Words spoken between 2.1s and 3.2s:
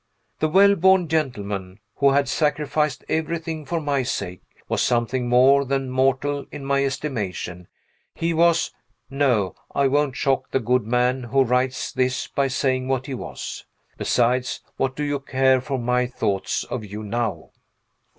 sacrificed